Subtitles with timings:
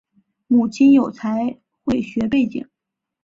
[0.47, 2.67] 母亲有财会学背景。